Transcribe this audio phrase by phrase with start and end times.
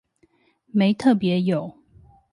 [0.73, 1.75] 沒特別有